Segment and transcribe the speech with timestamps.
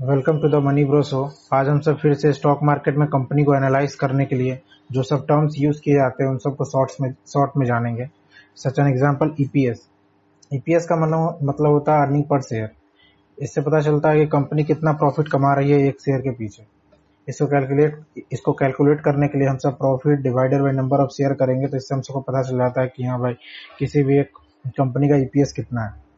[0.00, 1.18] Welcome to the Money Bro show.
[1.54, 4.58] आज हम सब फिर से स्टॉक मार्केट में कंपनी को एनालाइज करने के लिए
[4.92, 8.06] जो सब टर्म्स यूज़ किए जाते हैं, उन सबको शॉर्ट्स में, शॉर्ट में जानेंगे।
[8.56, 9.86] Such an example EPS
[10.54, 12.70] EPS का मतलब मतलब होता है अर्निंग पर शेयर।
[13.38, 16.66] इससे पता चलता है कि कंपनी कितना प्रॉफिट कमा रही है एक शेयर के पीछे।
[17.28, 21.32] इसको कैलकुलेट इसको कैलकुलेट करने के लिए हम सब profit divided by number of share
[21.42, 23.34] करेंगे तो इससे हम सबको पता चल जाता है कि हाँ भाई,
[23.78, 24.38] किसी भी एक
[24.78, 26.08] कंपनी का ईपीएस कितना है।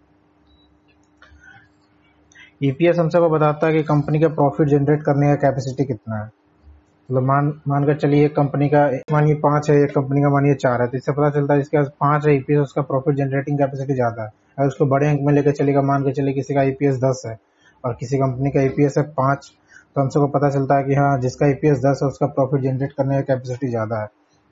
[2.63, 6.25] ईपीएस हम सबको बताता है कि कंपनी का प्रॉफिट जनरेट करने का कैपेसिटी कितना है।
[6.25, 10.55] मतलब मान मान कर चलिए एक कंपनी का मानिए पाँच है, एक कंपनी का मानिए
[10.55, 13.59] चार है तो इससे पता चलता है जिसके पास पाँच है ईपीएस उसका प्रॉफिट जनरेटिंग
[13.59, 16.63] कैपेसिटी ज़्यादा है। अगर उसको बड़े अंक में लेकर चलेगा मान के चलिए किसी का
[16.63, 17.37] ईपीएस दस है
[17.85, 19.53] और किसी कंपनी का ईपीएस है पाँच
[19.97, 22.93] तो हम सबको पता चलता है कि हाँ जिसका ईपीएस दस है, उसका प्रॉफिट जनरेट
[22.93, 24.09] करने का कैपेसिटी ज़्यादा है।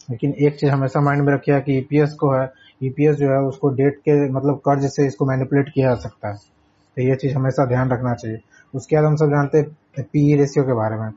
[0.09, 2.48] लेकिन एक चीज़ हमेशा माइंड में रखिए कि ईपीएस को है
[2.82, 6.59] ईपीएस जो है, उसको डेट के मतलब कर्ज से इसको मैनिपुलेट किया जा सकता है।
[7.00, 8.38] तो ये चीज़ हमेशा ध्यान रखना चाहिए।
[8.74, 11.10] उसके बाद हम सब जानते हैं पीई रेशियो के बारे में।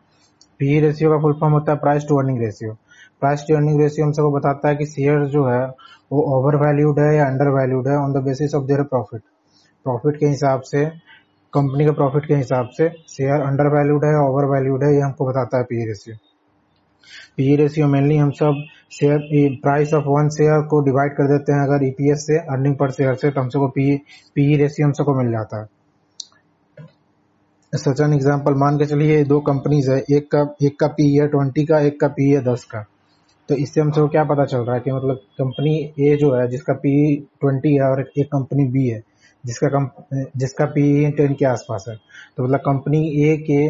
[0.59, 2.73] पीई रेशियो का फुल फॉर्म होता है price to earning ratio
[3.21, 5.65] price to earning ratio हम सबको बताता है कि शेयर जो है,
[6.11, 9.21] वो ओवर वैल्यूड है या अंडर वैल्यूड है on the basis of their profit
[9.85, 10.85] profit के हिसाब से
[11.53, 15.25] कंपनी के प्रॉफिट के हिसाब से शेयर अंडर वैल्यूड है ओवर वैल्यूड है, ये हमको
[15.25, 16.15] बताता है PE ratio
[17.37, 18.63] PE ratio mainly हम सब
[18.93, 22.91] share price of one share को डिवाइड कर देते हैं अगर ईपीएस से अर्निंग पर
[22.91, 23.95] शेयर से तो हम सबको पी
[24.35, 25.67] पीई रेशियो हम सबको मिल जाता है।
[27.73, 31.27] सच एन एग्ज़ाम्पल मान के चलिए दो कंपनीज़ है, एक का एक का पी है
[31.27, 32.85] ट्वेंटी का, एक का पी है दस का।
[33.49, 36.47] तो इससे हम हमसे क्या पता चल रहा है कि मतलब कंपनी ए जो है,
[36.47, 39.01] जिसका पी ट्वेंटी है और एक कंपनी बी है,
[39.43, 39.89] जिसका कम
[40.37, 41.95] जिसका पी टेन के आसपास है।
[42.37, 43.61] तो मतलब कंपनी ए के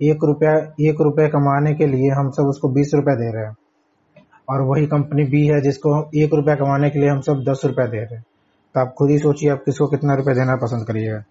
[0.00, 3.56] एक रुपया एक रुपया कमाने के लिए हम सब उसको बीस रुपया दे रहे हैं।
[4.50, 7.86] और वही कंपनी बी है जिसको एक रुपया कमाने के लिए हम सब दस रुपया
[7.86, 8.24] दे रहे हैं।
[8.74, 11.22] तो आप खुद ही सोचिए आप किसको कितना रुपया देना पसंद करिएगा।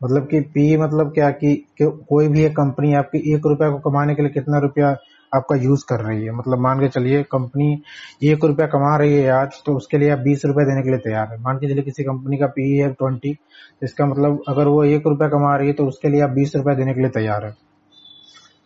[0.00, 3.90] मतलब कि पी मतलब क्या कि, कि कोई भी एक कंपनी आपकी एक रुपया को
[3.90, 4.96] कमाने के लिए कितना रुपया
[5.32, 7.82] आपका यूज़ कर रही है। मतलब मान के चलिए कंपनी
[8.24, 10.98] एक रुपया कमा रही है आज तो उसके लिए आप बीस रुपया देने के लिए
[10.98, 14.66] तैयार है। मान के चलिए किसी कंपनी का पीई है ट्वेंटी तो इसका मतलब अगर
[14.66, 17.10] वो एक रुपया कमा रही है तो उसके लिए आप बीस रुपया देने के लिए
[17.10, 17.50] तैयार है।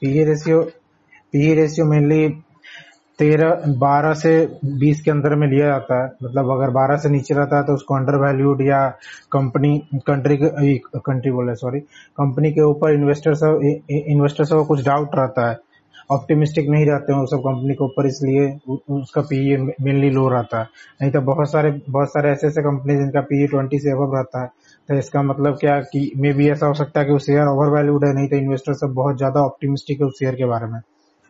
[0.02, 0.62] P ratio
[1.32, 2.28] P ratio mainly
[3.20, 4.32] तेरह, बारह से
[4.76, 7.74] बीस के अंदर में लिया जाता है। मतलब अगर बारह से नीचे रहता है तो
[7.74, 8.86] उसको अंडर वैल्यूड या
[9.32, 13.60] कंपनी कंट्री कंट्री बोले सॉरी कंपनी के ऊपर इन्वेस्टर सब
[13.90, 15.58] इन्वेस्टर सब कुछ डाउट रहता है।
[16.10, 18.46] ऑप्टिमिस्टिक नहीं रहते हैं सब कंपनी के ऊपर, इसलिए
[18.90, 20.68] उसका पीई मेनली लो रहता है।
[21.02, 24.42] नहीं तो बहुत सारे बहुत सारे ऐसे ऐसे कंपनी जिनका पीई ट्वेंटी से अबव रहता
[24.42, 24.48] है।
[24.88, 27.68] तो इसका मतलब क्या कि मे बी ऐसा हो सकता है कि वो शेयर ओवर
[27.70, 30.80] वैल्यूड है, नहीं तो इन्वेस्टर सब बहुत ज़्यादा ऑप्टिमिस्टिक है उस शेयर के बारे में।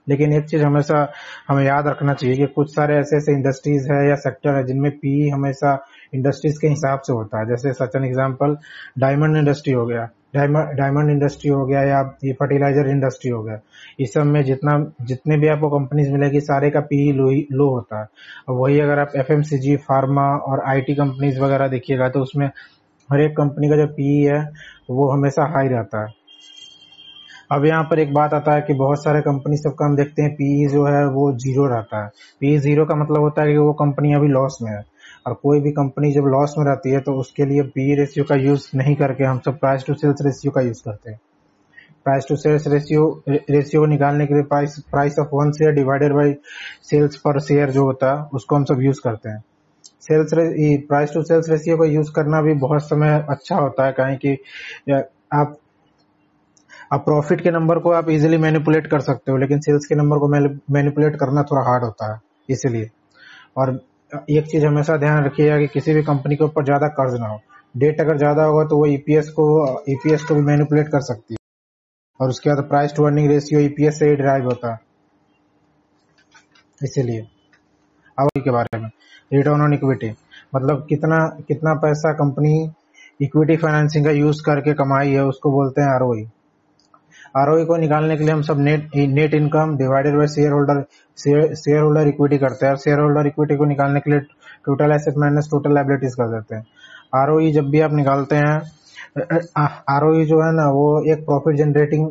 [0.06, 1.06] लेकिन एक चीज़ हमेशा
[1.48, 4.90] हमें याद रखना चाहिए कि कुछ सारे ऐसे ऐसे इंडस्ट्रीज़ है या सेक्टर है जिनमें
[4.92, 5.78] पीई हमेशा
[6.14, 8.56] इंडस्ट्रीज़ के हिसाब से होता है। जैसे such an example
[8.98, 13.58] diamond industry हो गया। डायमंड इंडस्ट्री हो गया या ये फर्टिलाइज़र इंडस्ट्री हो गया।
[14.00, 18.00] इस सब में जितना, जितने भी आपको कंपनीज़ मिलेगी सारे का पी लो लो होता
[18.00, 18.06] है।
[18.48, 22.46] और वही अगर आप एफएमसीजी फार्मा और आईटी कंपनीज़ वगैरह देखिएगा तो उसमें
[23.10, 24.40] हर एक कंपनी का जो पी है
[24.90, 26.12] वो हमेशा हाई रहता है।
[27.50, 30.32] अब यहाँ पर एक बात आता है कि बहुत सारे कंपनी सबका हम देखते हैं
[30.34, 33.72] पीई जो है वो ज़ीरो रहता है। पीई ज़ीरो का मतलब होता है कि वो
[33.80, 34.82] कंपनी अभी लॉस में है।
[35.26, 38.34] और कोई भी कंपनी जब लॉस में रहती है तो उसके लिए पीई रेशियो का
[38.36, 41.18] यूज़ नहीं करके हम सब प्राइस टू सेल्स रेशियो का यूज़ करते हैं।
[42.04, 46.34] Price to sales ratio ratio निकालने के लिए price price of one share divided by
[46.90, 49.42] sales per share जो होता है, उसको हम सब यूज़ करते हैं।
[50.02, 50.30] Sales
[50.88, 54.36] price to sales ratio का यूज़ करना भी बहुत समय अच्छा होता है, कहीं कि
[55.34, 55.56] आप
[56.90, 60.18] अब प्रॉफिट के नंबर को आप इजीली मैनिपुलेट कर सकते हो, लेकिन सेल्स के नंबर
[60.18, 62.18] को मैनिपुलेट करना थोड़ा हार्ड होता है,
[62.48, 62.88] इसीलिए।
[63.56, 63.70] और
[64.30, 67.40] एक चीज़ हमेशा ध्यान रखिएगा कि किसी भी कंपनी के ऊपर ज़्यादा कर्ज ना हो।
[67.74, 69.44] डेट अगर ज़्यादा होगा तो वो ईपीएस को
[69.88, 71.38] ईपीएस को भी मैनिपुलेट कर सकती है।
[72.20, 74.78] और उसके बाद price to earning ratio EPS से ही ड्राइव होता है।
[76.80, 77.20] इसीलिए।
[78.18, 78.90] अब के बारे में।
[79.32, 80.10] रिटर्न ऑन इक्विटी
[80.54, 81.18] मतलब कितना
[81.48, 82.52] कितना पैसा कंपनी
[83.20, 86.22] इक्विटी फाइनेंसिंग का यूज़ करके कमाई है, उसको बोलते हैं आरओई
[87.34, 90.82] आरओई को निकालने के लिए हम सब net net income divided by shareholder
[91.80, 94.20] shareholder equity करते हैं। और शेयर होल्डर इक्विटी को निकालने के लिए
[94.66, 96.64] total asset minus total liabilities कर देते हैं।
[97.16, 98.60] आरओई जब भी आप निकालते हैं,
[99.90, 102.06] आरओई जो है ना, वो एक प्रॉफिट जनरेटिंग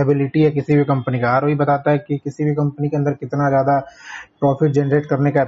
[0.00, 3.12] एबिलिटी है किसी भी कंपनी का। आरओई बताता है कि किसी भी कंपनी के अंदर
[3.14, 3.78] कितना ज़्यादा
[4.40, 5.42] प्रॉफिट जनरेट करने का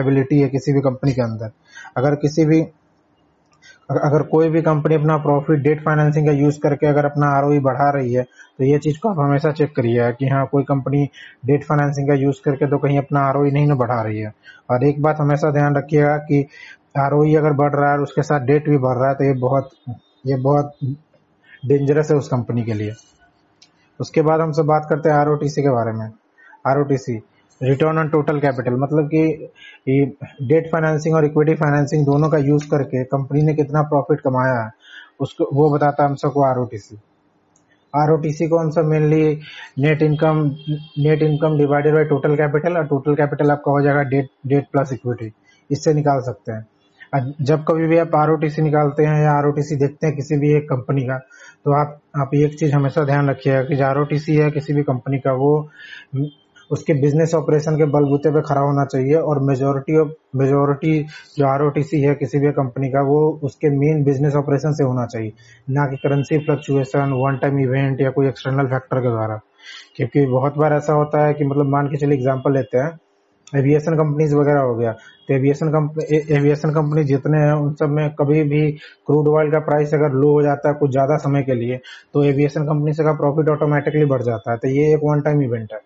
[0.00, 1.50] एबिलिटी है किसी भी कंपनी के अंदर।
[1.96, 2.60] अगर किसी भी
[3.88, 7.88] अगर कोई भी कंपनी अपना प्रॉफिट डेट फाइनेंसिंग का यूज़ करके अगर अपना आर बढ़ा
[7.90, 8.22] रही है
[8.58, 11.04] तो ये चीज़ को आप हमेशा चेक करिए कि हाँ कोई कंपनी
[11.46, 14.32] डेट फाइनेंसिंग का यूज़ करके तो कहीं अपना आर नहीं ना बढ़ा रही है।
[14.70, 16.46] और एक बात हमेशा ध्यान रखिएगा कि
[16.98, 19.32] आर अगर बढ़ रहा है और उसके साथ डेट भी बढ़ रहा है तो ये
[19.32, 19.70] बहुत
[20.26, 20.72] ये बहुत
[21.66, 22.92] डेंजरस है उस कंपनी के लिए।
[24.00, 26.06] उसके बाद हम सब बात करते हैं आर के बारे में।
[26.66, 26.82] R
[27.60, 29.22] return on total capital मतलब कि
[30.48, 34.70] डेट फाइनेंसिंग और इक्विटी फाइनेंसिंग दोनों का यूज़ करके कंपनी ने कितना प्रॉफिट कमाया है,
[35.20, 36.58] उसको, वो बताता है हम सबको R
[37.94, 39.40] R O T C को हम सब mainly
[39.78, 40.40] net income
[40.98, 44.92] net income divided by total capital और टोटल कैपिटल आपका हो जाएगा डेट डेट प्लस
[44.92, 45.32] इक्विटी
[45.70, 46.66] इससे निकाल सकते हैं।
[47.40, 49.76] जब कभी भी आप आर ओ टी सी निकालते हैं या आर ओ टी सी
[49.76, 51.18] देखते हैं किसी भी एक कंपनी का
[51.64, 54.50] तो आप आप एक चीज़ हमेशा ध्यान रखिएगा कि जो आर ओ टी सी है
[54.50, 55.68] किसी भी कंपनी का, वो
[56.70, 60.98] उसके बिज़नेस ऑपरेशन के बलबूते पे खड़ा होना चाहिए और मेजोरिटी ऑफ़ मेजोरिटी
[61.38, 61.62] जो आर
[61.96, 65.32] है किसी भी कंपनी का, वो उसके मेन बिज़नेस ऑपरेशन से होना चाहिए।
[65.70, 69.40] ना कि currency fluctuation one time event या कोई एक्सटर्नल फैक्टर के द्वारा।
[69.96, 72.98] क्योंकि बहुत बार ऐसा होता है कि मतलब मान के चलिए एग्ज़ाम्पल लेते हैं
[73.52, 74.92] एविएशन कंपनीज़ वगैरह हो गया
[75.28, 75.68] तो एविएशन
[76.30, 78.70] एविएशन कंपनी जितने हैं, उन सब में कभी भी
[79.06, 81.78] क्रूड ऑयल का प्राइस अगर लो हो जाता है कुछ ज़्यादा समय के लिए
[82.14, 85.72] तो एविएशन कंपनी का प्रॉफिट ऑटोमेटिकली बढ़ जाता है। तो ये एक वन टाइम इवेंट
[85.72, 85.80] है।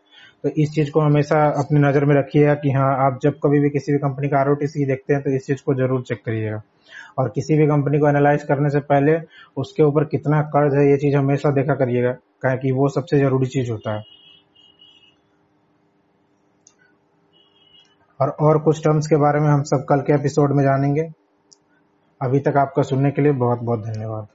[0.45, 3.71] तो इस चीज़ को हमेशा अपनी नज़र में रखिएगा कि हाँ आप जब कभी भी
[3.71, 6.63] किसी भी कंपनी का आर देखते हैं तो इस चीज़ को ज़रूर चेक करिएगा।
[7.19, 9.19] और किसी भी कंपनी को एनालाइज करने से पहले
[9.57, 13.71] उसके ऊपर कितना कर्ज है, ये चीज़ हमेशा देखा करिएगा कि वो सबसे ज़रूरी चीज़
[13.71, 14.05] होता है।
[18.21, 21.09] और और कुछ टर्म्स के बारे में हम सब कल के एपिसोड में जानेंगे।
[22.21, 24.27] अभी तक आपका सुनने के लिए बहुत बहुत धन्यवाद।